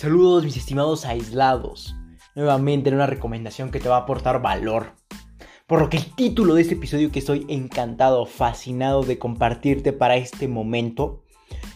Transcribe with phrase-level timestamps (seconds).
[0.00, 1.94] Saludos mis estimados aislados.
[2.34, 4.94] Nuevamente en una recomendación que te va a aportar valor.
[5.66, 10.16] Por lo que el título de este episodio que estoy encantado, fascinado de compartirte para
[10.16, 11.22] este momento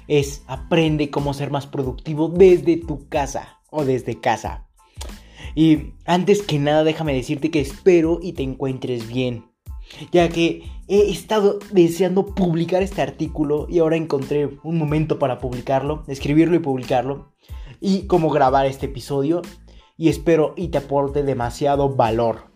[0.09, 4.69] es Aprende cómo ser más productivo desde tu casa o desde casa.
[5.55, 9.51] Y antes que nada déjame decirte que espero y te encuentres bien.
[10.13, 16.05] Ya que he estado deseando publicar este artículo y ahora encontré un momento para publicarlo,
[16.09, 17.35] escribirlo y publicarlo
[17.81, 19.43] y cómo grabar este episodio
[19.97, 22.47] y espero y te aporte demasiado valor.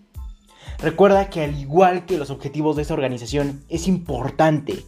[0.78, 4.84] Recuerda que al igual que los objetivos de esta organización es importante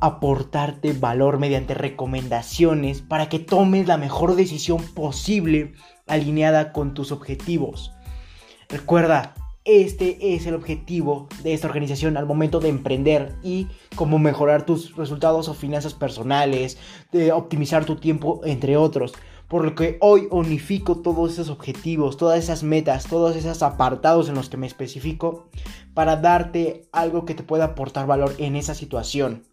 [0.00, 5.72] aportarte valor mediante recomendaciones para que tomes la mejor decisión posible
[6.06, 7.92] alineada con tus objetivos.
[8.68, 14.66] Recuerda, este es el objetivo de esta organización al momento de emprender y cómo mejorar
[14.66, 16.76] tus resultados o finanzas personales,
[17.12, 19.14] de optimizar tu tiempo, entre otros.
[19.48, 24.34] Por lo que hoy unifico todos esos objetivos, todas esas metas, todos esos apartados en
[24.34, 25.48] los que me especifico
[25.94, 29.44] para darte algo que te pueda aportar valor en esa situación.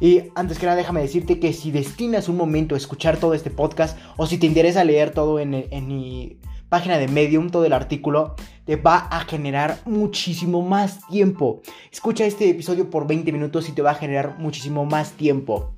[0.00, 3.50] Y antes que nada déjame decirte que si destinas un momento a escuchar todo este
[3.50, 6.38] podcast o si te interesa leer todo en, en mi
[6.72, 8.34] página de Medium, todo el artículo,
[8.64, 11.60] te va a generar muchísimo más tiempo.
[11.90, 15.74] Escucha este episodio por 20 minutos y te va a generar muchísimo más tiempo.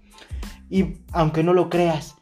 [0.70, 2.14] Y aunque no lo creas,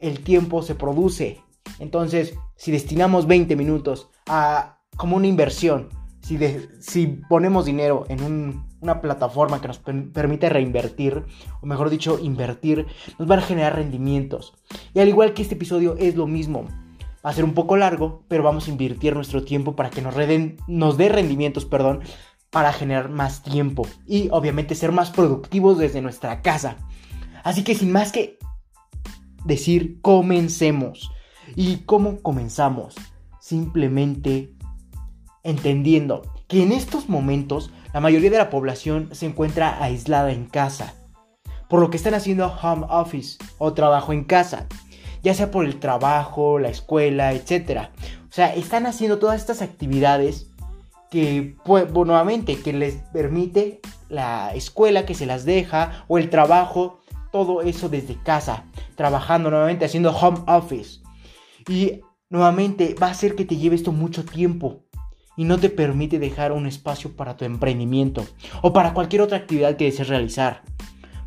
[0.00, 1.40] el tiempo se produce.
[1.78, 5.90] Entonces, si destinamos 20 minutos a como una inversión,
[6.20, 11.22] si, ponemos dinero en una plataforma que nos permite reinvertir,
[11.60, 12.86] o mejor dicho, invertir,
[13.20, 14.52] nos va a generar rendimientos.
[14.94, 16.66] Y al igual que este episodio es lo mismo
[17.26, 20.14] va a ser un poco largo, pero vamos a invertir nuestro tiempo para que nos,
[20.68, 22.02] nos dé rendimientos, perdón,
[22.50, 26.76] para generar más tiempo y obviamente ser más productivos desde nuestra casa.
[27.42, 28.38] Así que sin más que
[29.44, 31.10] decir, comencemos.
[31.56, 32.94] ¿Y cómo comenzamos?
[33.40, 34.52] Simplemente
[35.42, 40.94] entendiendo que en estos momentos la mayoría de la población se encuentra aislada en casa,
[41.68, 44.68] por lo que están haciendo home office o trabajo en casa
[45.26, 47.88] ya sea por el trabajo, la escuela, etc.
[48.28, 50.46] O sea, están haciendo todas estas actividades
[51.10, 57.00] que, pues, nuevamente, que les permite la escuela que se las deja o el trabajo,
[57.32, 61.00] todo eso desde casa, trabajando nuevamente, haciendo home office.
[61.68, 64.84] Y nuevamente va a hacer que te lleve esto mucho tiempo
[65.36, 68.24] y no te permite dejar un espacio para tu emprendimiento
[68.62, 70.62] o para cualquier otra actividad que desees realizar.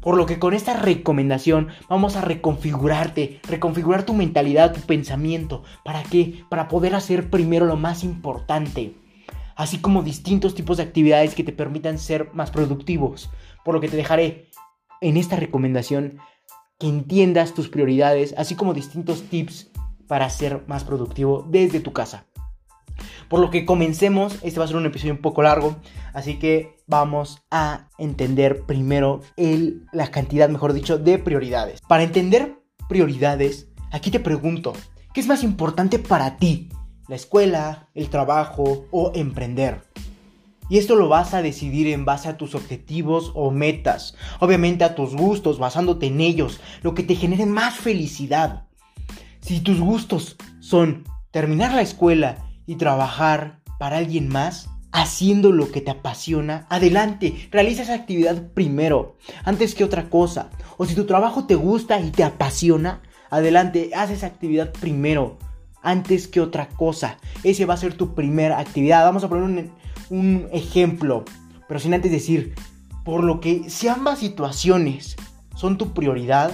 [0.02, 5.64] Por lo que con esta recomendación vamos a reconfigurarte, reconfigurar tu mentalidad, tu pensamiento.
[5.84, 6.44] ¿Para qué?
[6.50, 8.96] Para poder hacer primero lo más importante.
[9.56, 13.30] Así como distintos tipos de actividades que te permitan ser más productivos.
[13.66, 14.50] Por lo que te dejaré
[15.02, 16.20] en esta recomendación
[16.80, 19.70] que entiendas tus prioridades, así como distintos tips
[20.08, 22.29] para ser más productivo desde tu casa.
[23.30, 25.76] Por lo que comencemos, este va a ser un episodio un poco largo,
[26.14, 31.80] así que vamos a entender primero el, la cantidad, mejor dicho, de prioridades.
[31.88, 34.74] Para entender prioridades, aquí te pregunto,
[35.14, 36.70] ¿qué es más importante para ti?
[37.08, 39.84] ¿La escuela, el trabajo o emprender?
[40.68, 44.96] Y esto lo vas a decidir en base a tus objetivos o metas, obviamente a
[44.96, 48.66] tus gustos, basándote en ellos, lo que te genere más felicidad.
[49.40, 55.82] Si tus gustos son terminar la escuela y trabajar para alguien más, haciendo lo que
[55.82, 60.52] te apasiona, adelante, realiza esa actividad primero, antes que otra cosa.
[60.78, 65.40] O si tu trabajo te gusta y te apasiona, adelante, haz esa actividad primero,
[65.82, 67.18] antes que otra cosa.
[67.44, 69.04] Ese va a ser tu primera actividad.
[69.04, 69.72] Vamos a poner un,
[70.12, 71.26] un ejemplo,
[71.68, 72.54] pero sin antes decir,
[73.04, 75.16] por lo que si ambas situaciones
[75.56, 76.52] son tu prioridad,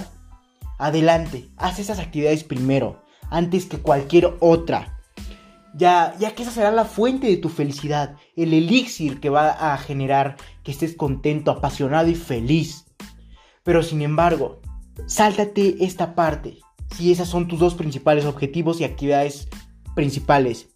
[0.78, 4.95] adelante, haz esas actividades primero, antes que cualquier otra
[5.76, 9.76] ya, ya que esa será la fuente de tu felicidad, el elixir que va a
[9.76, 12.86] generar que estés contento, apasionado y feliz.
[13.62, 14.60] Pero sin embargo,
[15.06, 16.58] sáltate esta parte,
[16.96, 19.48] si esas son tus dos principales objetivos y actividades
[19.94, 20.68] principales.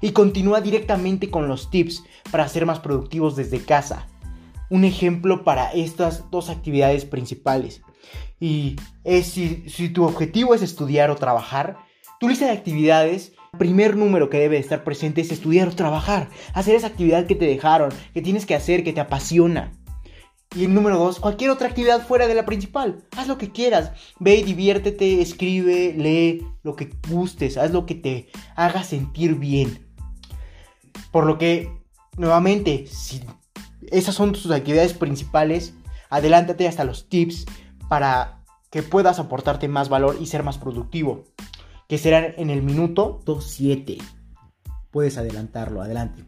[0.00, 4.08] Y continúa directamente con los tips para ser más productivos desde casa.
[4.70, 7.82] Un ejemplo para estas dos actividades principales.
[8.40, 11.78] Y es si, si tu objetivo es estudiar o trabajar,
[12.18, 16.74] tu lista de actividades primer número que debe estar presente es estudiar o trabajar, hacer
[16.74, 19.72] esa actividad que te dejaron, que tienes que hacer, que te apasiona.
[20.54, 23.04] Y el número dos, cualquier otra actividad fuera de la principal.
[23.16, 23.92] Haz lo que quieras.
[24.18, 29.86] Ve y diviértete, escribe, lee lo que gustes, haz lo que te haga sentir bien.
[31.12, 31.70] Por lo que,
[32.16, 33.20] nuevamente, si
[33.90, 35.74] esas son tus actividades principales,
[36.08, 37.44] adelántate hasta los tips
[37.88, 41.24] para que puedas aportarte más valor y ser más productivo.
[41.88, 43.98] Que será en el minuto 7.
[44.90, 46.22] Puedes adelantarlo, adelante.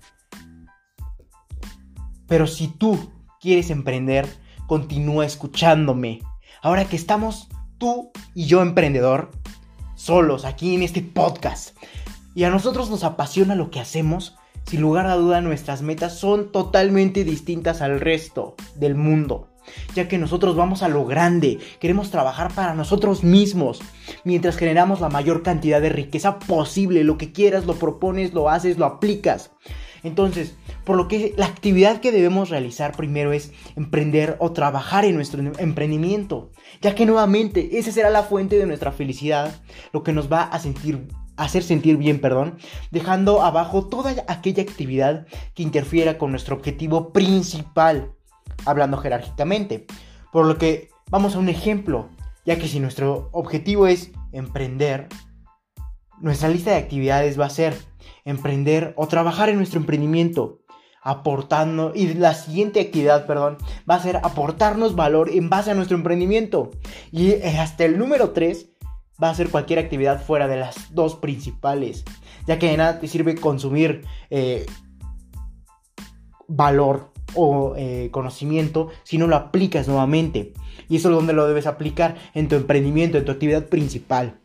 [2.27, 3.11] Pero si tú
[3.41, 4.27] quieres emprender,
[4.67, 6.23] continúa escuchándome.
[6.63, 9.31] Ahora que estamos tú y yo emprendedor,
[9.97, 11.77] solos aquí en este podcast,
[12.35, 16.53] y a nosotros nos apasiona lo que hacemos, sin lugar a duda nuestras metas son
[16.53, 19.50] totalmente distintas al resto del mundo
[19.95, 23.81] ya que nosotros vamos a lo grande, queremos trabajar para nosotros mismos,
[24.25, 28.79] mientras generamos la mayor cantidad de riqueza posible, lo que quieras, lo propones, lo haces,
[28.79, 29.51] lo aplicas.
[30.03, 35.15] Entonces, por lo que la actividad que debemos realizar primero es emprender o trabajar en
[35.15, 36.51] nuestro emprendimiento,
[36.81, 39.61] ya que nuevamente esa será la fuente de nuestra felicidad,
[39.93, 41.07] lo que nos va a sentir
[41.37, 42.59] hacer sentir bien, perdón,
[42.91, 48.13] dejando abajo toda aquella actividad que interfiera con nuestro objetivo principal,
[48.67, 49.87] hablando jerárquicamente.
[50.33, 52.09] Por lo que vamos a un ejemplo,
[52.45, 55.09] ya que si nuestro objetivo es emprender,
[56.21, 57.75] nuestra lista de actividades va a ser
[58.25, 60.61] emprender o trabajar en nuestro emprendimiento,
[61.03, 63.57] aportando, y la siguiente actividad, perdón,
[63.89, 66.71] va a ser aportarnos valor en base a nuestro emprendimiento.
[67.11, 68.69] Y hasta el número 3
[69.23, 72.05] va a ser cualquier actividad fuera de las dos principales,
[72.47, 74.67] ya que de nada te sirve consumir eh,
[76.49, 80.53] valor o eh, conocimiento si no lo aplicas nuevamente.
[80.89, 84.41] Y eso es donde lo debes aplicar en tu emprendimiento, en tu actividad principal.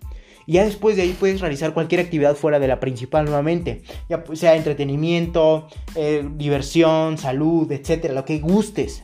[0.48, 3.82] Y ya después de ahí puedes realizar cualquier actividad fuera de la principal nuevamente.
[4.10, 9.04] Ya sea entretenimiento, eh, diversión, salud, etcétera, lo que gustes.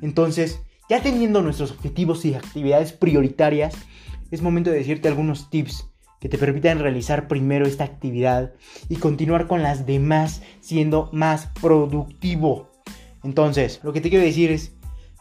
[0.00, 3.74] Entonces, ya teniendo nuestros objetivos y actividades prioritarias,
[4.30, 5.86] es momento de decirte algunos tips
[6.20, 8.52] que te permitan realizar primero esta actividad
[8.88, 12.67] y continuar con las demás siendo más productivo.
[13.24, 14.72] Entonces, lo que te quiero decir es,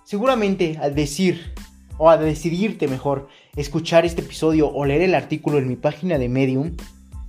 [0.03, 1.53] seguramente al decir
[1.97, 6.29] o a decidirte mejor escuchar este episodio o leer el artículo en mi página de
[6.29, 6.75] Medium,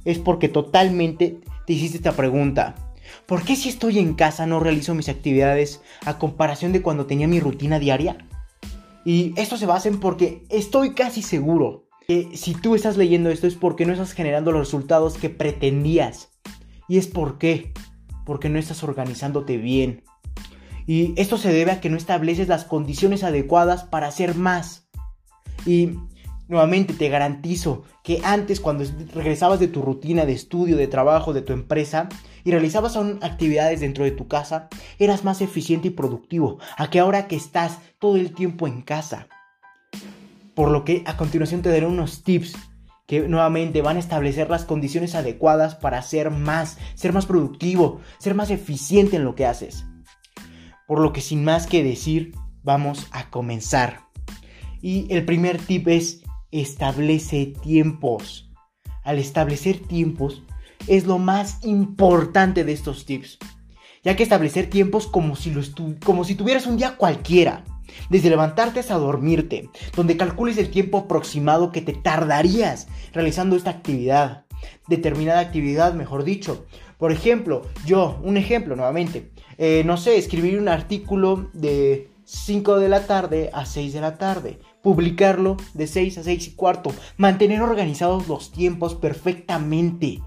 [0.05, 2.75] es porque totalmente te hiciste esta pregunta.
[3.27, 7.29] ¿Por qué si estoy en casa no realizo mis actividades a comparación de cuando tenía
[7.29, 8.27] mi rutina diaria?
[9.05, 13.47] Y esto se basa en porque estoy casi seguro que si tú estás leyendo esto
[13.47, 16.31] es porque no estás generando los resultados que pretendías.
[16.89, 17.73] Y es por qué.
[18.25, 20.05] Porque no estás organizándote bien.
[20.89, 24.89] Y esto se debe a que no estableces las condiciones adecuadas para hacer más.
[25.67, 25.99] Y
[26.49, 31.43] nuevamente te garantizo que antes cuando regresabas de tu rutina de estudio, de trabajo, de
[31.43, 32.09] tu empresa
[32.43, 37.29] y realizabas actividades dentro de tu casa, eras más eficiente y productivo a que ahora
[37.29, 39.29] que estás todo el tiempo en casa.
[40.55, 42.55] Por lo que a continuación te daré unos tips
[43.07, 48.35] que nuevamente van a establecer las condiciones adecuadas para ser más, ser más productivo, ser
[48.35, 49.85] más eficiente en lo que haces.
[50.89, 54.01] Por lo que sin más que decir, vamos a comenzar.
[54.81, 58.51] Y el primer tip es establece tiempos.
[59.05, 60.43] Al establecer tiempos
[60.87, 63.39] es lo más importante de estos tips.
[64.03, 65.61] Ya que establecer tiempos como si, lo
[66.03, 67.65] como si tuvieras un día cualquiera.
[68.09, 74.47] Desde levantarte hasta dormirte, donde calcules el tiempo aproximado que te tardarías realizando esta actividad.
[74.89, 76.67] Determinada actividad, mejor dicho.
[76.99, 82.89] Por ejemplo, yo, un ejemplo nuevamente, eh, no sé, escribir un artículo de 5 de
[82.89, 87.63] la tarde a 6 de la tarde, publicarlo de 6 a 6 y cuarto, mantener
[87.63, 90.21] organizados los tiempos perfectamente.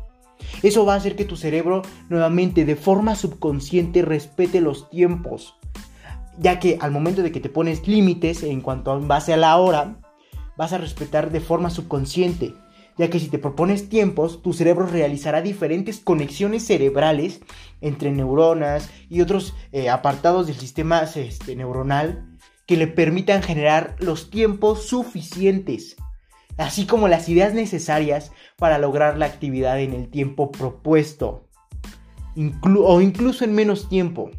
[0.64, 5.56] Eso va a hacer que tu cerebro nuevamente de forma subconsciente respete los tiempos,
[6.40, 9.58] ya que al momento de que te pones límites en cuanto a base a la
[9.58, 9.98] hora,
[10.58, 12.54] vas a respetar de forma subconsciente
[12.98, 17.42] ya que si te propones tiempos, tu cerebro realizará diferentes conexiones cerebrales
[17.82, 22.28] entre neuronas y otros eh, apartados del sistema este, neuronal
[22.66, 25.98] que le permitan generar los tiempos suficientes,
[26.58, 31.50] así como las ideas necesarias para lograr la actividad en el tiempo propuesto,
[32.64, 34.32] o incluso en menos tiempo.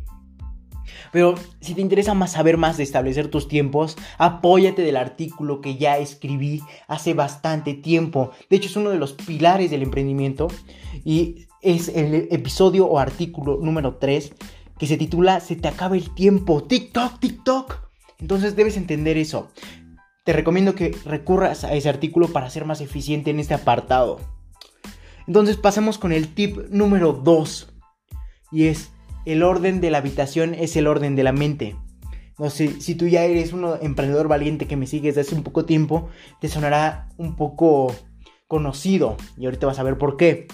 [1.12, 5.76] Pero si te interesa más saber más de establecer tus tiempos, apóyate del artículo que
[5.76, 8.30] ya escribí hace bastante tiempo.
[8.48, 10.48] De hecho, es uno de los pilares del emprendimiento
[11.04, 14.32] y es el episodio o artículo número 3
[14.78, 16.64] que se titula Se te acaba el tiempo.
[16.64, 17.74] TikTok, TikTok.
[18.18, 19.48] Entonces debes entender eso.
[20.24, 24.20] Te recomiendo que recurras a ese artículo para ser más eficiente en este apartado.
[25.26, 27.68] Entonces pasemos con el tip número 2.
[28.50, 28.91] Y es
[29.24, 31.76] el orden de la habitación es el orden de la mente.
[32.38, 35.44] No sé, si tú ya eres un emprendedor valiente que me sigues desde hace un
[35.44, 36.08] poco tiempo,
[36.40, 37.94] te sonará un poco
[38.48, 40.48] conocido y ahorita vas a ver por qué.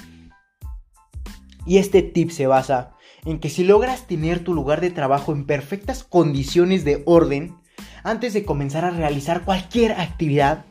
[1.67, 2.93] Y este tip se basa
[3.25, 7.57] en que si logras tener tu lugar de trabajo en perfectas condiciones de orden,
[8.03, 10.65] antes de comenzar a realizar cualquier actividad,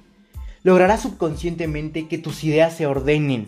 [0.64, 3.48] lograrás subconscientemente que tus ideas se ordenen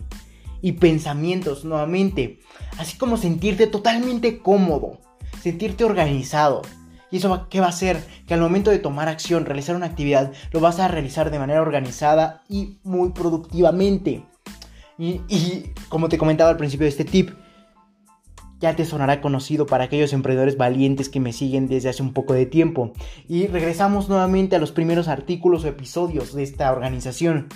[0.62, 2.40] y pensamientos nuevamente,
[2.78, 5.00] así como sentirte totalmente cómodo,
[5.42, 6.62] sentirte organizado.
[7.12, 8.04] ¿Y eso qué va a hacer?
[8.28, 11.62] Que al momento de tomar acción, realizar una actividad, lo vas a realizar de manera
[11.62, 14.24] organizada y muy productivamente.
[14.98, 17.32] Y, y como te comentaba al principio de este tip,
[18.60, 22.34] ya te sonará conocido para aquellos emprendedores valientes que me siguen desde hace un poco
[22.34, 22.92] de tiempo.
[23.28, 27.48] Y regresamos nuevamente a los primeros artículos o episodios de esta organización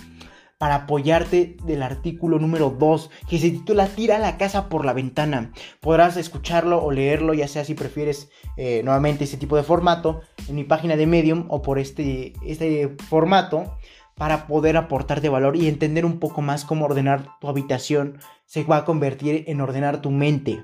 [0.63, 5.51] para apoyarte del artículo número 2 que se titula Tira la casa por la ventana.
[5.81, 10.55] Podrás escucharlo o leerlo, ya sea si prefieres eh, nuevamente ese tipo de formato, en
[10.55, 13.77] mi página de Medium o por este, este formato
[14.15, 18.77] para poder aportarte valor y entender un poco más cómo ordenar tu habitación se va
[18.77, 20.63] a convertir en ordenar tu mente.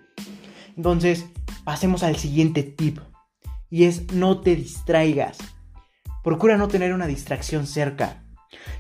[0.78, 1.26] Entonces,
[1.66, 3.00] pasemos al siguiente tip
[3.70, 5.40] y es no te distraigas.
[6.24, 8.24] Procura no tener una distracción cerca,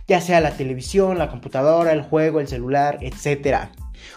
[0.07, 3.69] ya sea la televisión, la computadora, el juego, el celular, etc.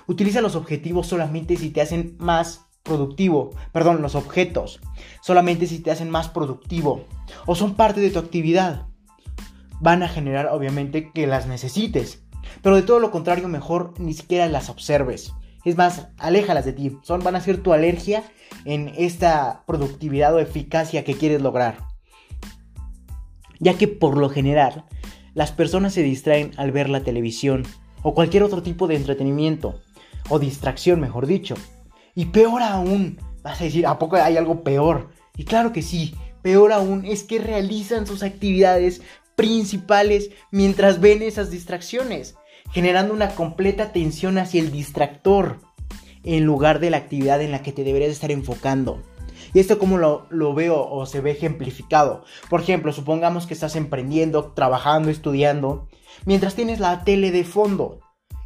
[0.06, 4.80] Utiliza los objetivos solamente si te hacen más productivo, perdón, los objetos,
[5.21, 7.06] solamente si te hacen más productivo
[7.47, 8.87] o son parte de tu actividad
[9.82, 12.23] van a generar obviamente que las necesites.
[12.62, 15.32] Pero de todo lo contrario, mejor ni siquiera las observes.
[15.64, 16.99] Es más, aléjalas de ti.
[17.02, 18.23] Son, van a ser tu alergia
[18.64, 21.78] en esta productividad o eficacia que quieres lograr.
[23.59, 24.85] Ya que por lo general,
[25.35, 27.65] las personas se distraen al ver la televisión
[28.03, 29.81] o cualquier otro tipo de entretenimiento
[30.29, 31.55] o distracción, mejor dicho.
[32.15, 35.11] Y peor aún, vas a decir, ¿a poco hay algo peor?
[35.37, 39.03] Y claro que sí, peor aún es que realizan sus actividades
[39.37, 42.35] principales mientras ven esas distracciones,
[42.73, 45.61] generando una completa atención hacia el distractor
[46.25, 49.03] en lugar de la actividad en la que te deberías estar enfocando.
[49.54, 52.25] Y esto como lo, lo, veo o se ve ejemplificado.
[52.49, 55.88] Por ejemplo, supongamos que estás emprendiendo, trabajando, estudiando,
[56.25, 58.00] mientras tienes la tele de fondo.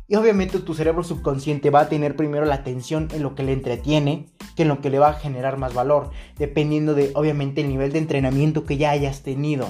[0.09, 3.53] Y obviamente tu cerebro subconsciente va a tener primero la atención en lo que le
[3.53, 7.69] entretiene que en lo que le va a generar más valor, dependiendo de obviamente el
[7.69, 9.69] nivel de entrenamiento que ya hayas tenido.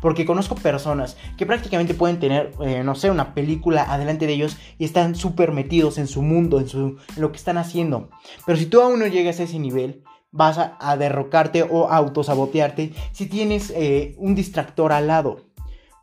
[0.00, 4.56] Porque conozco personas que prácticamente pueden tener, eh, no sé, una película adelante de ellos
[4.78, 8.10] y están súper metidos en su mundo, en, su, lo que están haciendo.
[8.46, 13.26] Pero si tú aún no llegas a ese nivel, vas a, derrocarte o autosabotearte si
[13.26, 15.40] tienes eh, un distractor al lado.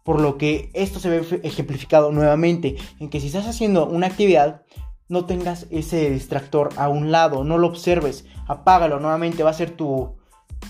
[0.04, 4.62] Por lo que esto se ve ejemplificado nuevamente en que si estás haciendo una actividad,
[5.10, 9.72] no tengas ese distractor a un lado, no lo observes, apágalo nuevamente, va a ser
[9.72, 10.16] tu,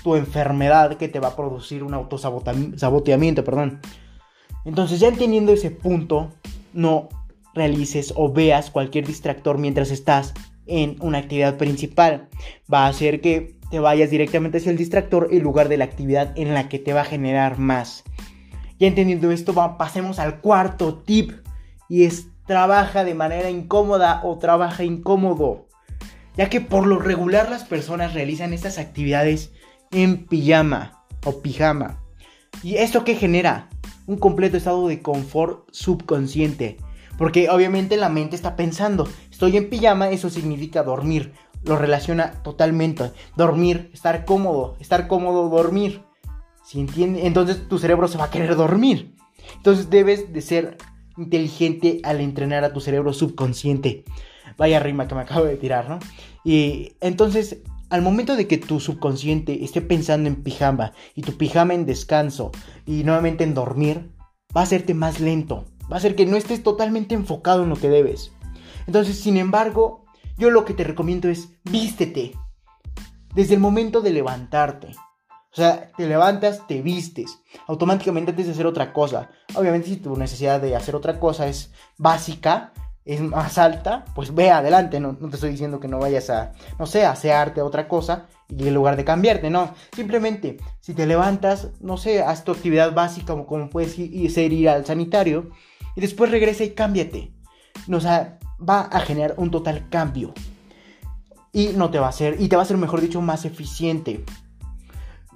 [0.03, 3.79] tu enfermedad que te va a producir un autosaboteamiento, perdón.
[4.65, 6.29] Entonces ya entendiendo ese punto,
[6.73, 7.09] no
[7.53, 10.33] realices o veas cualquier distractor mientras estás
[10.67, 12.29] en una actividad principal.
[12.71, 16.31] Va a hacer que te vayas directamente hacia el distractor en lugar de la actividad
[16.37, 18.03] en la que te va a generar más.
[18.79, 21.31] Ya entendiendo esto, pasemos al cuarto tip
[21.89, 25.67] y es trabaja de manera incómoda o trabaja incómodo.
[26.35, 29.51] Ya que por lo regular las personas realizan estas actividades
[29.91, 32.03] en pijama o pijama.
[32.63, 33.69] ¿Y esto qué genera?
[34.05, 36.77] Un completo estado de confort subconsciente.
[37.17, 41.33] Porque obviamente la mente está pensando, estoy en pijama, eso significa dormir.
[41.63, 43.11] Lo relaciona totalmente.
[43.35, 46.03] Dormir, estar cómodo, estar cómodo, dormir.
[46.63, 49.15] Si entiende, entonces tu cerebro se va a querer dormir.
[49.55, 50.77] Entonces debes de ser
[51.17, 54.03] inteligente al entrenar a tu cerebro subconsciente.
[54.57, 55.99] Vaya rima que me acabo de tirar, ¿no?
[56.43, 61.73] Y entonces al momento de que tu subconsciente esté pensando en pijama y tu pijama
[61.73, 62.51] en descanso
[62.85, 64.11] y nuevamente en dormir,
[64.55, 67.75] va a hacerte más lento, va a hacer que no estés totalmente enfocado en lo
[67.75, 68.31] que debes.
[68.85, 70.05] Entonces, sin embargo,
[70.37, 72.33] yo lo que te recomiendo es vístete
[73.33, 74.87] desde el momento de levantarte.
[75.51, 79.29] O sea, te levantas, te vistes, automáticamente antes de hacer otra cosa.
[79.55, 82.73] Obviamente si tu necesidad de hacer otra cosa es básica,
[83.05, 86.85] es más alta, pues ve adelante, no, te estoy diciendo que no vayas a, no
[86.85, 91.69] sé, a asearte otra cosa y en lugar de cambiarte, no, simplemente si te levantas,
[91.79, 95.51] no sé, haz tu actividad básica como, como puedes ser ir al sanitario
[95.97, 97.33] y después regresa y cámbiate,
[97.91, 100.33] o sea, va a generar un total cambio
[101.51, 104.23] y no te va a hacer, y te va a ser mejor dicho más eficiente.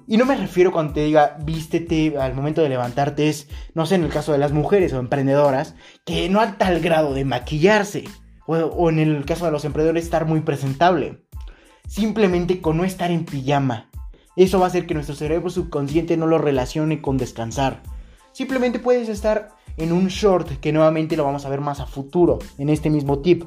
[0.06, 3.96] Y no me refiero cuando te diga vístete al momento de levantarte, es, no sé,
[3.96, 8.04] en el caso de las mujeres o emprendedoras, que no a tal grado de maquillarse.
[8.46, 11.24] O, en el caso de los emprendedores, estar muy presentable.
[11.88, 13.90] Simplemente con no estar en pijama.
[14.36, 17.82] Eso va a hacer que nuestro cerebro subconsciente no lo relacione con descansar.
[18.32, 22.38] Simplemente puedes estar en un short que nuevamente lo vamos a ver más a futuro
[22.58, 23.44] en este mismo tip,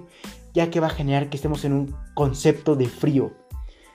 [0.54, 3.34] ya que va a generar que estemos en un concepto de frío.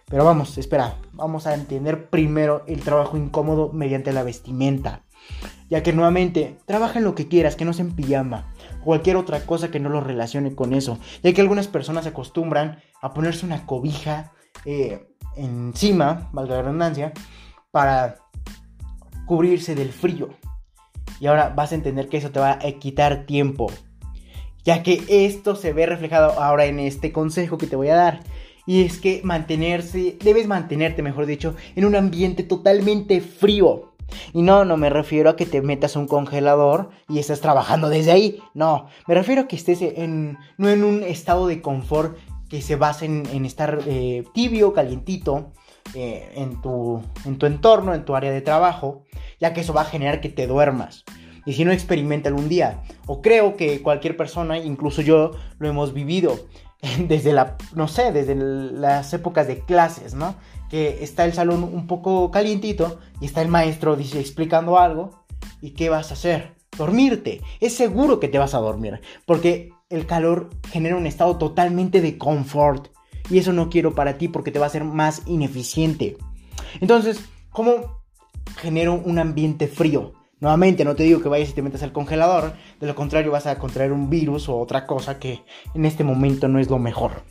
[0.07, 5.05] Pero vamos, espera, vamos a entender primero el trabajo incómodo mediante la vestimenta.
[5.69, 8.53] Ya que nuevamente, trabaja en lo que quieras, que no sea en pijama.
[8.83, 10.99] Cualquier otra cosa que no lo relacione con eso.
[11.23, 14.33] Ya que algunas personas se acostumbran a ponerse una cobija
[14.65, 15.07] eh,
[15.37, 17.13] encima, valga la redundancia,
[17.71, 18.17] para
[19.27, 20.31] cubrirse del frío.
[21.21, 23.71] Y ahora vas a entender que eso te va a quitar tiempo.
[24.65, 28.21] Ya que esto se ve reflejado ahora en este consejo que te voy a dar.
[28.67, 33.91] Y es que mantenerse, debes mantenerte, mejor dicho, en un ambiente totalmente frío.
[34.33, 38.13] Y no, no me refiero a que te metas un congelador y estés trabajando desde
[38.13, 38.43] ahí.
[38.55, 42.17] No, me refiero a que estés en, no en un estado de confort
[42.49, 45.53] que se base en, estar eh, tibio, calientito,
[45.95, 49.05] eh, en, tu, en tu entorno, en tu área de trabajo,
[49.41, 51.05] ya que eso va a generar que te duermas.
[51.45, 52.83] Y si no, experimenta algún día.
[53.07, 56.39] O creo que cualquier persona, incluso yo, lo hemos vivido
[56.99, 60.37] desde la, no sé, desde las épocas de clases, ¿no?
[60.69, 65.25] Que está el salón un poco calientito y está el maestro dice, explicando algo.
[65.61, 66.55] ¿Y qué vas a hacer?
[66.77, 67.41] Dormirte.
[67.61, 69.01] Es seguro que te vas a dormir.
[69.27, 72.89] Porque el calor genera un estado totalmente de confort.
[73.31, 76.19] Y eso no quiero para ti porque te va a hacer más ineficiente.
[76.81, 78.03] Entonces, ¿cómo
[78.57, 80.13] genero un ambiente frío?
[80.41, 83.47] Nuevamente, no te digo que vayas y te metas al congelador, de lo contrario vas
[83.47, 85.43] a contraer un virus o otra cosa que
[85.75, 87.23] en este momento no es lo mejor.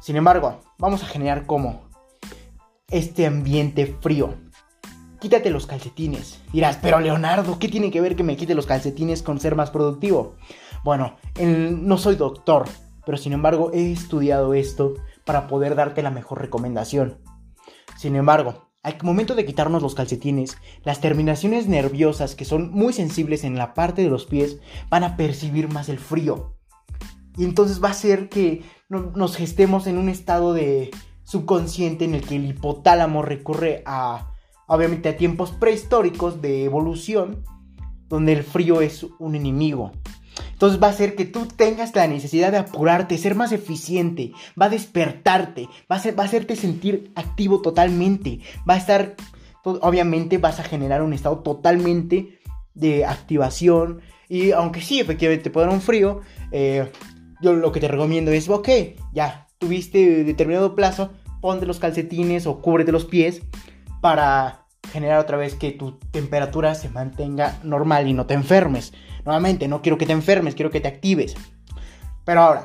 [0.00, 1.88] Sin embargo, vamos a generar como
[2.90, 4.34] este ambiente frío.
[5.20, 6.40] Quítate los calcetines.
[6.52, 9.70] Dirás, pero Leonardo, ¿qué tiene que ver que me quite los calcetines con ser más
[9.70, 10.34] productivo?
[10.82, 12.64] Bueno, no soy doctor,
[13.06, 17.18] pero sin embargo he estudiado esto para poder darte la mejor recomendación.
[17.96, 23.44] Sin embargo, al momento de quitarnos los calcetines, las terminaciones nerviosas que son muy sensibles
[23.44, 24.58] en la parte de los pies
[24.90, 26.56] van a percibir más el frío.
[27.36, 30.90] Y entonces va a ser que nos gestemos en un estado de
[31.22, 34.32] subconsciente en el que el hipotálamo recurre a,
[34.66, 37.44] obviamente, a tiempos prehistóricos de evolución,
[38.08, 39.92] donde el frío es un enemigo.
[40.52, 44.66] Entonces va a hacer que tú tengas la necesidad de apurarte, ser más eficiente, va
[44.66, 49.16] a despertarte, va a, va a hacerte sentir activo totalmente, va a estar,
[49.64, 52.38] obviamente vas a generar un estado totalmente
[52.74, 56.20] de activación y aunque sí, efectivamente te puede dar un frío,
[56.52, 56.90] eh,
[57.42, 58.68] yo lo que te recomiendo es, ok,
[59.12, 63.42] ya tuviste determinado plazo, ponte los calcetines o cúbrete los pies
[64.00, 68.92] para generar otra vez que tu temperatura se mantenga normal y no te enfermes.
[69.24, 71.34] Nuevamente, no quiero que te enfermes, quiero que te actives.
[72.24, 72.64] Pero ahora,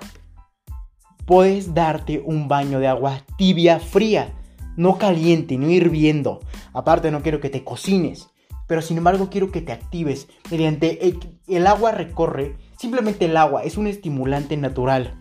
[1.26, 4.34] puedes darte un baño de agua tibia, fría,
[4.76, 6.40] no caliente, no hirviendo.
[6.74, 8.30] Aparte, no quiero que te cocines,
[8.68, 11.14] pero sin embargo quiero que te actives mediante
[11.48, 15.16] el, agua recorre, simplemente el agua es un estimulante natural.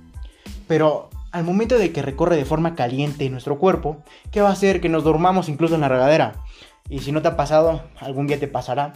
[0.69, 4.81] Pero al momento de que recorre de forma caliente nuestro cuerpo, ¿qué va a hacer?
[4.81, 6.35] Que nos dormamos incluso en la regadera.
[6.89, 8.93] Y si no te ha pasado, algún día te pasará.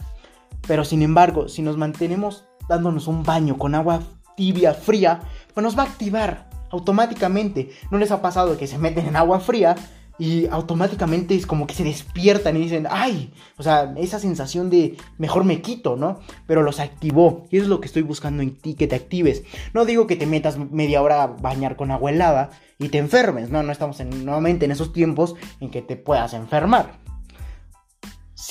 [0.67, 4.01] Pero sin embargo, si nos mantenemos dándonos un baño con agua
[4.35, 5.21] tibia, fría,
[5.53, 7.71] pues nos va a activar automáticamente.
[7.91, 9.75] ¿No les ha pasado que se meten en agua fría
[10.17, 14.95] y automáticamente es como que se despiertan y dicen, ay, o sea, esa sensación de
[15.17, 16.19] mejor me quito, ¿no?
[16.45, 19.43] Pero los activó y eso es lo que estoy buscando en ti, que te actives.
[19.73, 23.49] No digo que te metas media hora a bañar con agua helada y te enfermes,
[23.49, 27.00] no, no estamos nuevamente en esos tiempos en que te puedas enfermar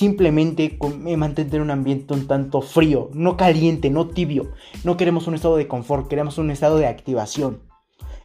[0.01, 4.53] simplemente eh, mantener un ambiente un tanto frío, no caliente, no tibio.
[4.83, 7.61] No queremos un estado de confort, queremos un estado de activación.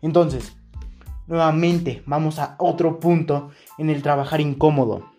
[0.02, 0.56] Entonces,
[1.28, 5.12] nuevamente vamos a otro punto en el trabajar incómodo.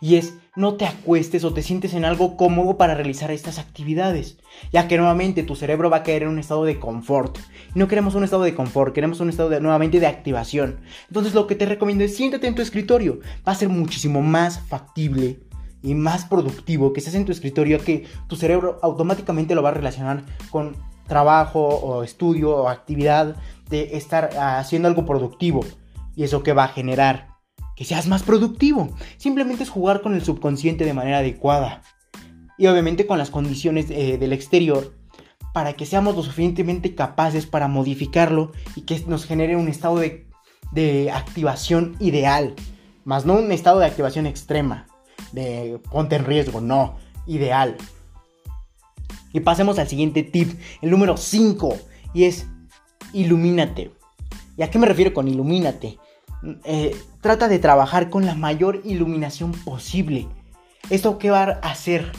[0.00, 4.38] Y es, no te acuestes o te sientes en algo cómodo para realizar estas actividades,
[4.72, 7.38] ya que nuevamente tu cerebro va a caer en un estado de confort.
[7.74, 10.78] No queremos un estado de confort, queremos un estado de, nuevamente de activación.
[11.08, 13.18] Entonces lo que te recomiendo es siéntate en tu escritorio.
[13.46, 15.40] Va a ser muchísimo más factible
[15.86, 19.74] y más productivo que estés en tu escritorio que tu cerebro automáticamente lo va a
[19.74, 23.36] relacionar con trabajo o estudio o actividad
[23.70, 25.64] de estar haciendo algo productivo.
[26.16, 27.28] ¿Y eso que va a generar?
[27.76, 28.96] Que seas más productivo.
[29.16, 31.82] Simplemente es jugar con el subconsciente de manera adecuada.
[32.58, 34.92] Y obviamente con las condiciones eh, del exterior
[35.54, 40.26] para que seamos lo suficientemente capaces para modificarlo y que nos genere un estado de,
[40.72, 42.56] de activación ideal.
[43.04, 44.88] Más no un estado de activación extrema
[45.32, 47.76] de ponte en riesgo, no, ideal.
[49.32, 51.76] Y pasemos al siguiente tip, el número 5,
[52.14, 52.46] y es
[53.12, 53.92] ilumínate.
[54.56, 55.98] ¿Y a qué me refiero con ilumínate?
[56.64, 60.28] Eh, trata de trabajar con la mayor iluminación posible.
[60.90, 62.12] ¿Esto qué va a hacer?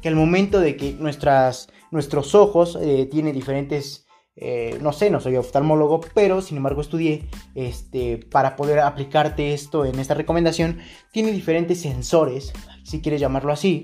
[0.00, 4.01] Que al momento de que nuestras, nuestros ojos eh, tienen diferentes
[4.34, 9.84] eh, no sé, no soy oftalmólogo, pero sin embargo estudié este, para poder aplicarte esto
[9.84, 10.78] en esta recomendación.
[11.12, 12.52] Tiene diferentes sensores,
[12.84, 13.82] si quieres llamarlo así,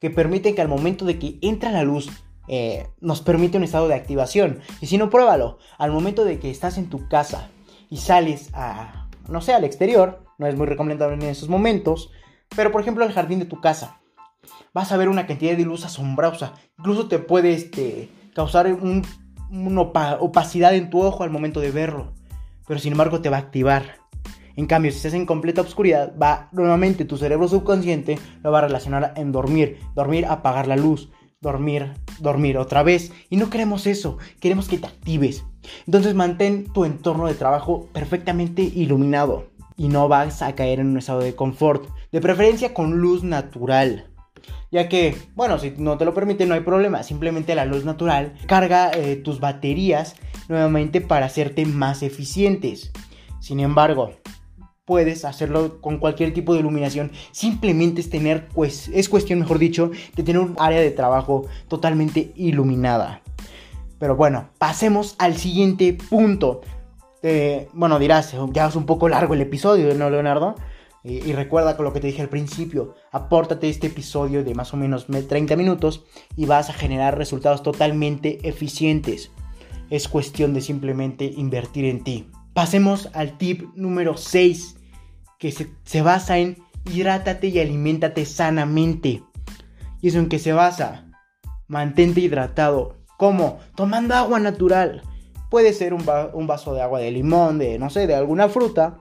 [0.00, 2.10] que permiten que al momento de que entra la luz
[2.48, 4.60] eh, nos permite un estado de activación.
[4.80, 5.58] Y si no, pruébalo.
[5.78, 7.50] Al momento de que estás en tu casa
[7.88, 12.10] y sales a, no sé, al exterior, no es muy recomendable en esos momentos,
[12.54, 14.00] pero por ejemplo al jardín de tu casa,
[14.72, 16.54] vas a ver una cantidad de luz asombrosa.
[16.78, 18.66] Incluso te puede este, causar
[19.54, 22.12] una opacidad en tu ojo al momento de verlo.
[22.66, 24.04] Pero sin embargo te va a activar.
[24.56, 28.62] En cambio, si estás en completa oscuridad, va nuevamente tu cerebro subconsciente lo va a
[28.62, 29.78] relacionar en dormir.
[29.94, 31.10] Dormir, apagar la luz.
[31.40, 33.12] Dormir, dormir otra vez.
[33.30, 34.18] Y no queremos eso.
[34.40, 35.44] Queremos que te actives.
[35.86, 39.48] Entonces mantén tu entorno de trabajo perfectamente iluminado.
[39.76, 41.88] Y no vas a caer en un estado de confort.
[42.12, 44.13] De preferencia con luz natural
[44.70, 48.34] ya que, bueno, si no te lo permite no hay problema, simplemente la luz natural
[48.46, 50.16] carga eh, tus baterías
[50.48, 52.92] nuevamente para hacerte más eficientes.
[53.40, 54.10] Sin embargo,
[54.84, 57.12] puedes hacerlo con cualquier tipo de iluminación.
[57.32, 62.32] Simplemente es tener, pues, es cuestión, mejor dicho, de tener un área de trabajo totalmente
[62.36, 63.22] iluminada.
[63.98, 66.60] Pero bueno, pasemos al siguiente punto.
[67.72, 70.56] Bueno, dirás, ya es un poco largo el episodio, ¿no, Leonardo?
[71.06, 74.78] Y recuerda con lo que te dije al principio, apórtate este episodio de más o
[74.78, 79.30] menos 30 minutos y vas a generar resultados totalmente eficientes.
[79.90, 82.30] Es cuestión de simplemente invertir en ti.
[82.54, 84.76] Pasemos al tip número 6,
[85.38, 86.56] que se, basa en
[86.90, 89.22] hidrátate y aliméntate sanamente.
[90.00, 91.04] ¿Y eso en qué se basa?
[91.68, 92.96] Mantente hidratado.
[93.18, 93.58] ¿Cómo?
[93.74, 95.02] Tomando agua natural.
[95.50, 99.00] Puede ser un vaso de agua de limón, de no sé, de alguna fruta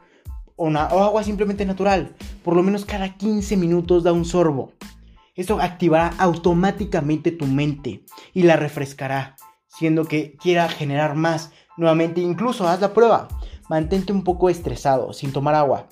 [0.55, 2.15] o, agua simplemente natural.
[2.43, 4.71] Por lo menos cada 15 minutos da un sorbo.
[5.35, 9.35] Esto activará automáticamente tu mente y la refrescará,
[9.67, 11.51] siendo que quiera generar más.
[11.75, 13.27] Nuevamente, incluso haz la prueba.
[13.69, 15.87] Mantente un poco estresado sin tomar agua.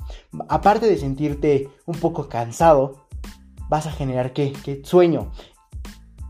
[0.48, 3.08] Aparte de sentirte un poco cansado,
[3.70, 4.54] vas a generar ¿qué?
[4.64, 4.82] ¿Qué?
[4.84, 5.32] sueño.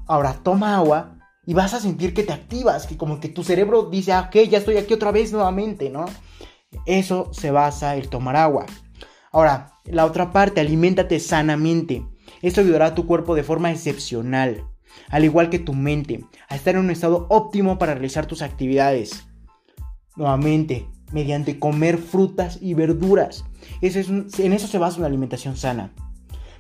[0.08, 3.84] Ahora toma agua y vas a sentir que te activas, que como que tu cerebro
[3.84, 6.06] dice, ah, ok, ya estoy aquí otra vez nuevamente, ¿no?
[6.86, 8.66] Eso se basa en tomar agua.
[9.32, 12.06] Ahora, la otra parte, aliméntate sanamente.
[12.42, 14.66] Esto ayudará a tu cuerpo de forma excepcional,
[15.10, 19.28] al igual que tu mente, a estar en un estado óptimo para realizar tus actividades.
[20.16, 23.46] Nuevamente, mediante comer frutas y verduras.
[23.82, 25.92] Eso es en eso se basa una alimentación sana.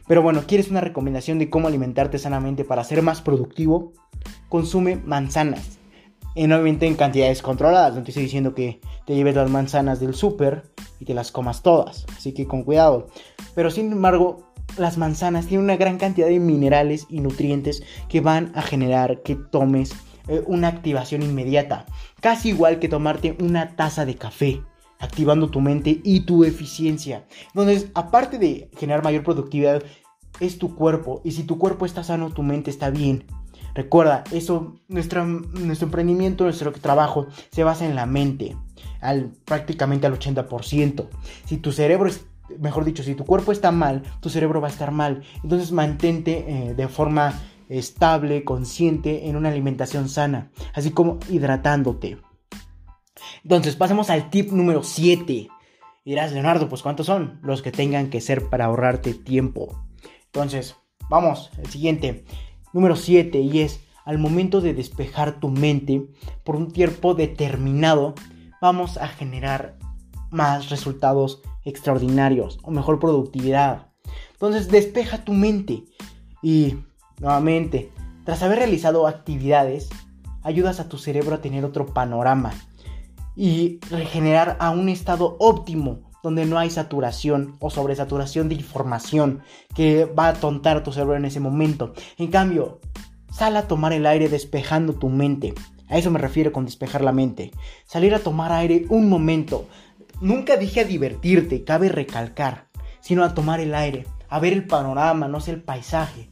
[0.07, 3.93] Pero bueno, ¿quieres una recomendación de cómo alimentarte sanamente para ser más productivo?
[4.49, 5.80] Consume manzanas
[6.35, 7.95] obviamente en cantidades controladas.
[7.95, 10.63] No te estoy diciendo que te lleves las manzanas del súper
[10.99, 12.05] y te las comas todas.
[12.15, 13.07] Así que con cuidado.
[13.55, 18.51] Pero sin embargo, las manzanas tienen una gran cantidad de minerales y nutrientes que van
[18.55, 19.93] a generar que tomes
[20.27, 21.85] eh, una activación inmediata.
[22.21, 24.61] Casi igual que tomarte una taza de café.
[24.99, 27.25] Activando tu mente y tu eficiencia.
[27.47, 29.81] Entonces, aparte de generar mayor productividad,
[30.39, 31.21] es tu cuerpo.
[31.23, 33.25] Y si tu cuerpo está sano, tu mente está bien.
[33.73, 38.55] Recuerda, eso, nuestro, nuestro emprendimiento, nuestro trabajo se basa en la mente,
[38.99, 41.07] al, prácticamente al 80%.
[41.45, 42.25] Si tu cerebro es,
[42.59, 45.23] mejor dicho, si tu cuerpo está mal, tu cerebro va a estar mal.
[45.43, 52.17] Entonces mantente eh, de forma estable, consciente, en una alimentación sana, así como hidratándote.
[53.43, 55.47] Entonces, pasemos al tip número 7.
[56.03, 57.39] Dirás, Leonardo, pues ¿cuántos son?
[57.43, 59.83] Los que tengan que ser para ahorrarte tiempo.
[60.25, 60.75] Entonces,
[61.09, 62.25] vamos, el siguiente.
[62.73, 66.07] Número 7 y es al momento de despejar tu mente
[66.43, 68.15] por un tiempo determinado,
[68.61, 69.77] vamos a generar
[70.31, 73.87] más resultados extraordinarios o mejor productividad.
[74.33, 75.83] Entonces despeja tu mente
[76.41, 76.77] y
[77.19, 77.91] nuevamente,
[78.25, 79.89] tras haber realizado actividades,
[80.41, 82.53] ayudas a tu cerebro a tener otro panorama
[83.35, 89.41] y regenerar a un estado óptimo donde no hay saturación o sobresaturación de información
[89.75, 91.93] que va a tontar tu cerebro en ese momento.
[92.17, 92.79] En cambio,
[93.31, 95.53] sal a tomar el aire despejando tu mente.
[95.89, 97.51] A eso me refiero con despejar la mente.
[97.85, 99.67] Salir a tomar aire un momento.
[100.21, 102.67] Nunca dije a divertirte, cabe recalcar,
[102.99, 106.29] sino a tomar el aire, a ver el panorama, no sé el paisaje,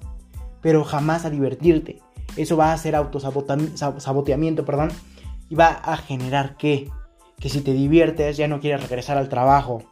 [0.62, 1.99] pero jamás a divertirte.
[2.38, 4.91] Eso va a ser autosaboteamiento, perdón,
[5.49, 6.89] y va a generar que
[7.39, 9.84] que si te diviertes ya no quieres regresar al trabajo,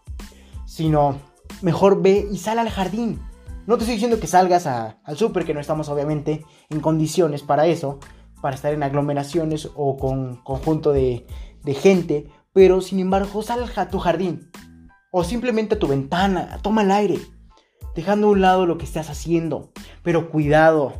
[0.65, 1.17] sino
[1.61, 3.21] mejor ve y sal al jardín.
[3.65, 7.67] No te estoy diciendo que salgas al súper, que no estamos obviamente en condiciones para
[7.67, 7.99] eso,
[8.41, 11.25] para estar en aglomeraciones o con conjunto de,
[11.63, 14.49] de gente, pero sin embargo sal a tu jardín
[15.11, 17.19] o simplemente a tu ventana, toma el aire,
[17.95, 19.71] dejando a un lado lo que estás haciendo,
[20.03, 20.93] pero cuidado,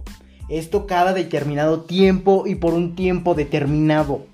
[0.50, 4.26] esto cada determinado tiempo y por un tiempo determinado.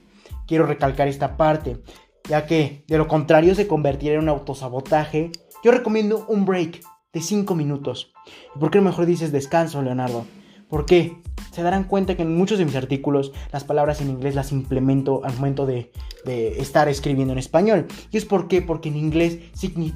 [0.47, 1.81] Quiero recalcar esta parte
[2.27, 5.31] ya que de lo contrario se convertiría en un autosabotaje,
[5.63, 6.81] yo recomiendo un break
[7.13, 8.11] de 5 minutos.
[8.55, 10.25] ¿Y por qué mejor dices descanso, Leonardo?
[10.69, 11.21] ¿Por qué?
[11.51, 15.21] Se darán cuenta que en muchos de mis artículos las palabras en inglés las implemento
[15.23, 15.91] al momento de,
[16.25, 17.85] estar escribiendo en español.
[18.09, 18.47] ¿Y es por?
[18.65, 19.37] Porque en inglés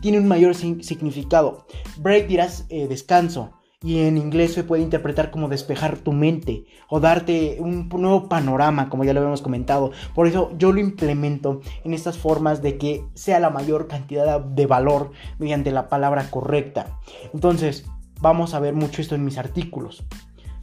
[0.02, 1.66] tiene un mayor significado.
[1.98, 3.57] Break dirás eh, descanso.
[3.84, 8.90] Y en inglés se puede interpretar como despejar tu mente o darte un nuevo panorama,
[8.90, 9.92] como ya lo habíamos comentado.
[10.16, 14.66] Por eso yo lo implemento en estas formas de que sea la mayor cantidad de
[14.66, 17.00] valor mediante la palabra correcta.
[17.34, 17.86] Entonces,
[18.20, 20.04] vamos a ver mucho esto en mis artículos.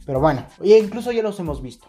[0.05, 1.87] Pero bueno, incluso ya los hemos visto.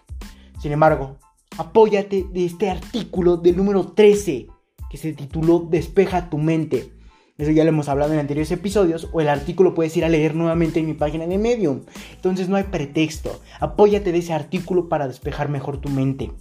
[0.60, 1.16] Sin embargo,
[1.58, 4.46] apóyate de este artículo del número 13
[4.90, 6.95] que se tituló Despeja tu mente.
[7.38, 10.34] Eso ya lo hemos hablado en anteriores episodios o el artículo puedes ir a leer
[10.34, 11.82] nuevamente en mi página de Medium.
[12.14, 13.40] Entonces no hay pretexto.
[13.60, 16.32] Apóyate de ese artículo para despejar mejor tu mente.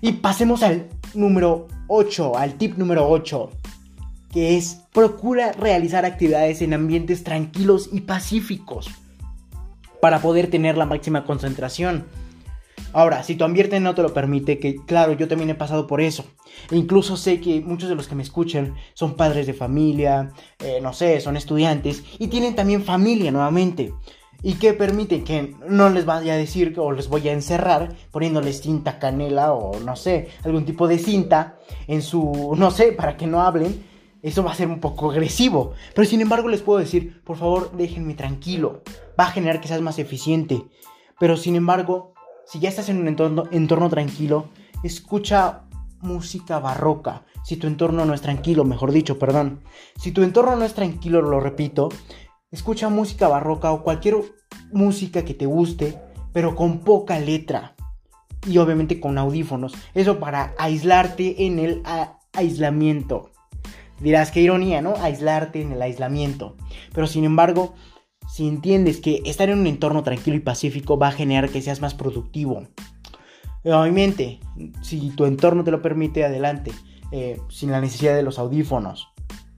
[0.00, 3.50] Y pasemos al número 8, al tip número 8,
[4.32, 8.90] que es procura realizar actividades en ambientes tranquilos y pacíficos
[10.00, 12.06] para poder tener la máxima concentración.
[12.92, 16.00] Ahora, si tu ambiente no te lo permite, que claro, yo también he pasado por
[16.00, 16.24] eso.
[16.70, 20.78] E incluso sé que muchos de los que me escuchan son padres de familia, eh,
[20.82, 23.94] no sé, son estudiantes y tienen también familia nuevamente.
[24.42, 28.60] Y que permite que no les vaya a decir o les voy a encerrar poniéndoles
[28.60, 33.26] cinta canela o no sé, algún tipo de cinta en su, no sé, para que
[33.26, 33.84] no hablen.
[34.20, 35.72] Eso va a ser un poco agresivo.
[35.94, 38.82] Pero sin embargo les puedo decir, por favor, déjenme tranquilo.
[39.18, 40.62] Va a generar que seas más eficiente.
[41.18, 42.11] Pero sin embargo,
[42.52, 44.50] si ya estás en un entorno, tranquilo,
[44.84, 45.62] escucha
[46.02, 47.24] música barroca.
[47.44, 49.62] Si tu entorno no es tranquilo, mejor dicho, perdón.
[49.96, 51.88] Si tu entorno no es tranquilo, lo repito,
[52.50, 54.16] escucha música barroca o cualquier
[54.70, 55.98] música que te guste,
[56.34, 57.74] pero con poca letra.
[58.46, 59.72] Y obviamente con audífonos.
[59.94, 61.82] Eso para aislarte en el
[62.34, 63.30] aislamiento.
[63.98, 64.92] Dirás, qué ironía, ¿no?
[64.96, 66.56] Aislarte en el aislamiento.
[66.92, 67.72] Pero sin embargo,
[68.32, 71.82] si entiendes que estar en un entorno tranquilo y pacífico va a generar que seas
[71.82, 72.62] más productivo.
[73.62, 74.40] Obviamente,
[74.80, 76.72] si tu entorno te lo permite, adelante,
[77.10, 79.08] eh, sin la necesidad de los audífonos.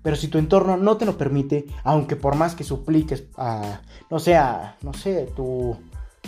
[0.02, 4.18] Pero si tu entorno no te lo permite, aunque por más que supliques a, no
[4.18, 4.36] sé,
[4.82, 5.76] no sé, tu,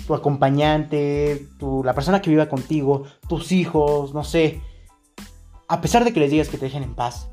[0.07, 4.61] tu acompañante, tu, la persona que viva contigo, tus hijos, no sé,
[5.67, 7.29] a pesar de que les digas que te dejen en paz,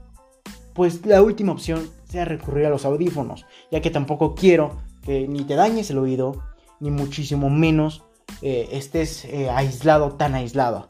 [0.73, 5.43] pues la última opción sea recurrir a los audífonos, ya que tampoco quiero que ni
[5.43, 6.43] te dañes el oído,
[6.79, 8.03] ni muchísimo menos
[8.41, 10.85] eh, estés eh, aislado, tan aislado.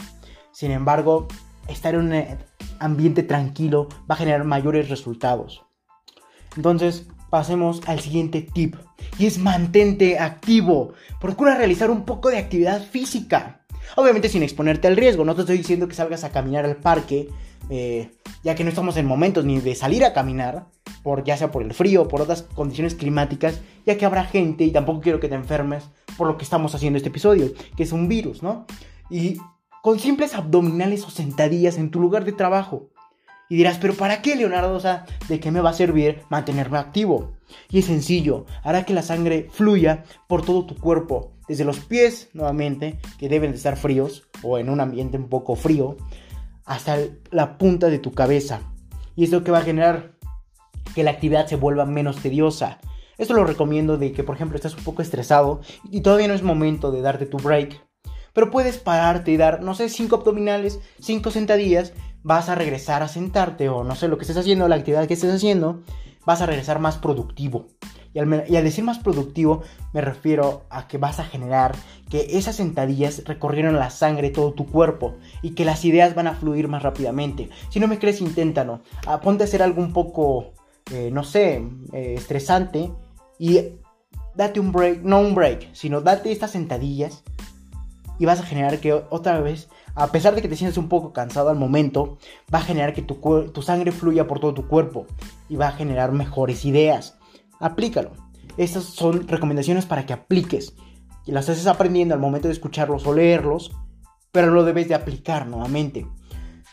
[0.51, 1.27] Sin embargo,
[1.67, 2.37] estar en un
[2.79, 5.63] ambiente tranquilo va a generar mayores resultados.
[6.55, 8.75] Entonces, pasemos al siguiente tip.
[9.17, 10.93] Y es mantente activo.
[11.19, 13.65] Procura realizar un poco de actividad física.
[13.95, 15.25] Obviamente sin exponerte al riesgo.
[15.25, 17.29] No te estoy diciendo que salgas a caminar al parque.
[17.69, 18.11] Eh,
[18.43, 20.67] ya que no estamos en momentos ni de salir a caminar
[21.01, 24.71] por ya sea por el frío por otras condiciones climáticas, ya que habrá gente y
[24.71, 25.83] tampoco quiero que te enfermes
[26.17, 28.65] por lo que estamos haciendo este episodio, que es un virus, ¿no?
[29.09, 29.37] Y
[29.81, 32.89] con simples abdominales o sentadillas en tu lugar de trabajo.
[33.49, 34.73] Y dirás, pero ¿para qué, Leonardo?
[34.75, 37.33] O sea, ¿de qué me va a servir mantenerme activo?
[37.69, 42.29] Y es sencillo, hará que la sangre fluya por todo tu cuerpo, desde los pies,
[42.33, 45.97] nuevamente, que deben de estar fríos, o en un ambiente un poco frío,
[46.65, 46.97] hasta
[47.31, 48.61] la punta de tu cabeza.
[49.15, 50.13] Y esto que va a generar
[50.95, 52.79] que la actividad se vuelva menos tediosa.
[53.17, 56.43] Esto lo recomiendo de que, por ejemplo, estás un poco estresado y todavía no es
[56.43, 57.79] momento de darte tu break.
[58.33, 63.07] Pero puedes pararte y dar, no sé, 5 abdominales, 5 sentadillas, vas a regresar a
[63.07, 65.83] sentarte o no sé lo que estés haciendo, la actividad que estés haciendo,
[66.25, 67.67] vas a regresar más productivo.
[68.13, 71.75] Y al, decir más productivo me refiero a que vas a generar
[72.09, 76.35] que esas sentadillas recorrieron la sangre todo tu cuerpo y que las ideas van a
[76.35, 77.49] fluir más rápidamente.
[77.69, 78.81] Si no me crees, inténtalo.
[79.07, 80.53] Ah, ponte a hacer algo un poco
[80.91, 82.91] eh, no sé, eh, estresante
[83.39, 83.59] y
[84.35, 87.23] date un break, no un break, sino date estas sentadillas
[88.19, 91.13] y vas a generar que otra vez, a pesar de que te sientes un poco
[91.13, 92.17] cansado al momento,
[92.53, 93.15] va a generar que tu,
[93.51, 95.07] tu sangre fluya por todo tu cuerpo
[95.47, 97.17] y va a generar mejores ideas.
[97.63, 98.11] Aplícalo.
[98.57, 100.75] Estas son recomendaciones para que apliques.
[101.25, 103.71] Las haces aprendiendo al momento de escucharlos o leerlos,
[104.31, 106.05] pero lo debes de aplicar nuevamente.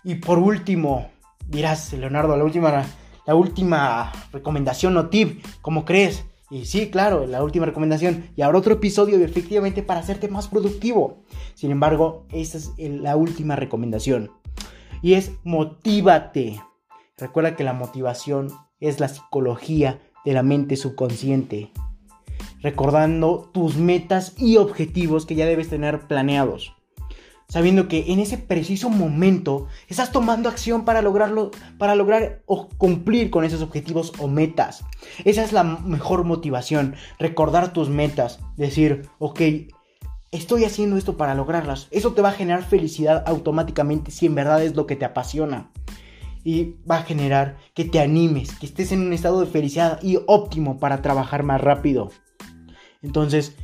[0.02, 1.08] Y por último,
[1.46, 2.84] dirás, Leonardo, la última
[3.26, 6.24] la última recomendación o tip, ¿cómo crees?
[6.50, 8.24] Y sí, claro, la última recomendación.
[8.34, 11.22] Y ahora otro episodio efectivamente para hacerte más productivo.
[11.54, 14.32] Sin embargo, esta es la última recomendación.
[15.00, 16.60] Y es motívate.
[17.16, 18.50] Recuerda que la motivación
[18.80, 21.70] es la psicología de la mente subconsciente.
[22.62, 26.74] Recordando tus metas y objetivos que ya debes tener planeados
[27.50, 33.30] sabiendo que en ese preciso momento estás tomando acción para lograrlo, para lograr o cumplir
[33.30, 34.84] con esos objetivos o metas.
[35.24, 39.40] Esa es la mejor motivación, recordar tus metas, decir, ok,
[40.30, 41.88] estoy haciendo esto para lograrlas.
[41.90, 45.70] Eso te va a generar felicidad automáticamente si en verdad es lo que te apasiona.
[46.44, 50.18] Y va a generar que te animes, que estés en un estado de felicidad y
[50.26, 52.10] óptimo para trabajar más rápido.
[53.02, 53.56] Entonces,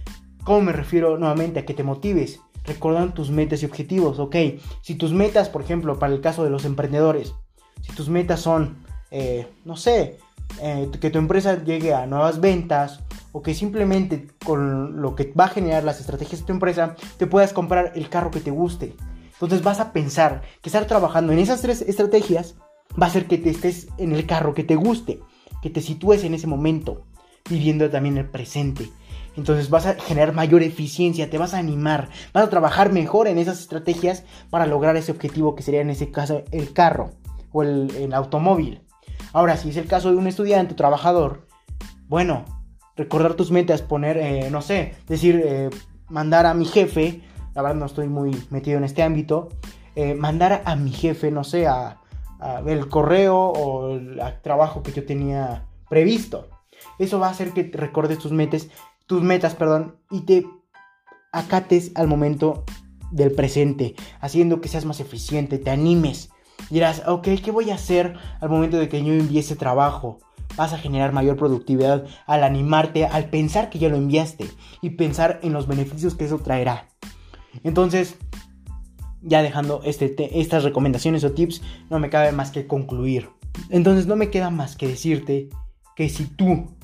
[0.44, 2.40] ¿cómo me refiero nuevamente a que te motives?
[2.64, 4.36] Recordando tus metas y objetivos, ok.
[4.82, 7.34] Si tus metas, por ejemplo, para el caso de los emprendedores,
[7.80, 10.18] si tus metas son, eh, no sé,
[10.60, 13.00] eh, que tu empresa llegue a nuevas ventas
[13.32, 17.26] o que simplemente con lo que va a generar las estrategias de tu empresa te
[17.26, 18.96] puedas comprar el carro que te guste.
[19.34, 22.56] Entonces vas a pensar que estar trabajando en esas tres estrategias
[23.00, 25.20] va a hacer que te estés en el carro que te guste,
[25.62, 27.04] que te sitúes en ese momento,
[27.48, 28.88] viviendo también el presente.
[29.36, 33.38] Entonces vas a generar mayor eficiencia, te vas a animar, vas a trabajar mejor en
[33.38, 37.10] esas estrategias para lograr ese objetivo que sería en ese caso el carro
[37.52, 38.80] o el, automóvil.
[39.32, 41.46] Ahora, si es el caso de un estudiante o trabajador,
[42.08, 42.44] bueno,
[42.96, 45.68] recordar tus metas, poner, eh, no sé, decir, eh,
[46.08, 47.20] mandar a mi jefe,
[47.54, 49.50] la verdad no estoy muy metido en este ámbito,
[49.96, 51.98] eh, mandar a mi jefe, no sé, a,
[52.64, 56.48] ver el correo o el trabajo que yo tenía previsto.
[56.98, 58.68] Eso va a hacer que recordes tus metas,
[59.06, 60.46] tus metas, perdón, y te
[61.32, 62.64] acates al momento
[63.10, 66.30] del presente, haciendo que seas más eficiente, te animes.
[66.70, 70.18] Dirás, ok, ¿qué voy a hacer al momento de que yo envíe ese trabajo?
[70.56, 74.48] vas a generar mayor productividad al animarte, al pensar que ya lo enviaste
[74.80, 76.88] y pensar en los beneficios que eso traerá.
[77.62, 78.16] Entonces,
[79.26, 81.60] ya dejando este estas recomendaciones o tips,
[81.90, 83.28] no me cabe más que concluir.
[83.70, 85.48] Entonces, no me queda más que decirte
[85.96, 86.76] que si tú,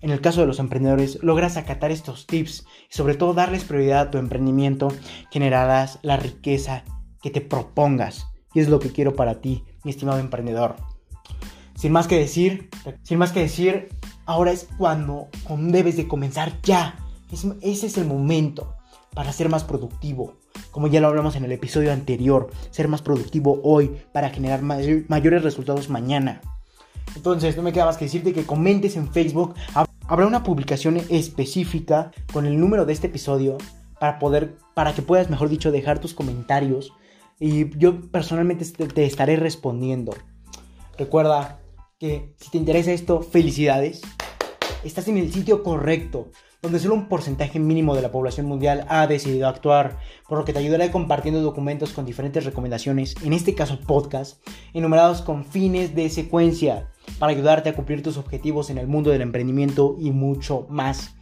[0.00, 4.00] en el caso de los emprendedores, logras acatar estos tips y sobre todo darles prioridad
[4.00, 4.88] a tu emprendimiento,
[5.30, 6.84] generarás la riqueza
[7.22, 8.26] que te propongas.
[8.54, 10.76] Y es lo que quiero para ti, mi estimado emprendedor.
[11.74, 12.70] Sin más que decir,
[13.02, 13.88] sin más que decir,
[14.26, 16.96] ahora es cuando debes de comenzar ya.
[17.60, 18.74] ese es el momento
[19.14, 20.34] para ser más productivo.
[20.70, 25.42] Como ya lo hablamos en el episodio anterior, ser más productivo hoy para generar mayores
[25.42, 26.40] resultados mañana.
[27.16, 29.54] Entonces, no me queda más que decirte que comentes en Facebook.
[30.06, 33.58] Habrá una publicación específica con el número de este episodio
[33.98, 36.92] para poder, para que puedas, mejor dicho, dejar tus comentarios.
[37.40, 40.14] Y yo personalmente te estaré respondiendo.
[40.96, 41.60] Recuerda,
[41.98, 44.00] que si te interesa esto, felicidades.
[44.84, 46.30] Estás en el sitio correcto,
[46.62, 50.52] donde solo un porcentaje mínimo de la población mundial ha decidido actuar, por lo que
[50.52, 54.44] te ayudaré compartiendo documentos con diferentes recomendaciones, en este caso podcast,
[54.74, 59.22] enumerados con fines de secuencia, para ayudarte a cumplir tus objetivos en el mundo del
[59.22, 61.14] emprendimiento y mucho más.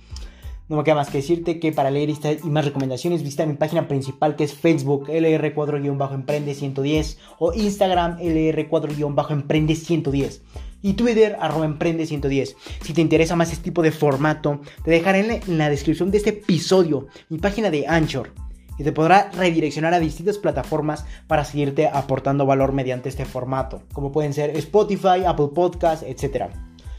[0.69, 3.55] No me queda más que decirte que para leer esta y más recomendaciones visita mi
[3.55, 10.43] página principal que es Facebook LR4-Emprende 110 o Instagram LR4-Emprende 110
[10.83, 12.57] y Twitter arroba emprende 110.
[12.83, 16.31] Si te interesa más este tipo de formato, te dejaré en la, descripción de este
[16.31, 18.33] episodio mi página de Anchor
[18.79, 24.13] y te podrá redireccionar a distintas plataformas para seguirte aportando valor mediante este formato, como
[24.13, 26.51] pueden ser Spotify, Apple Podcasts, etc.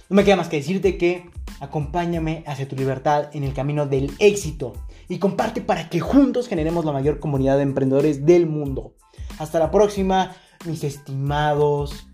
[0.10, 4.12] No me queda más que decirte que acompáñame hacia tu libertad en el camino del
[4.20, 4.74] éxito
[5.08, 8.96] y comparte para que juntos generemos la mayor comunidad de emprendedores del mundo.
[9.38, 10.36] Hasta la próxima,
[10.66, 12.08] mis estimados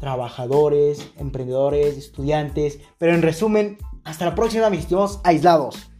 [0.00, 2.80] trabajadores, emprendedores, estudiantes.
[2.98, 5.90] Pero en resumen, hasta la próxima, mis estimados aislados.